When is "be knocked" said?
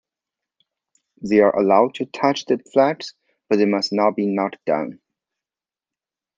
4.15-4.65